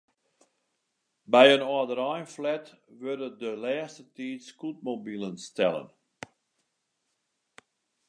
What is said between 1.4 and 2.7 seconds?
in âldereinflat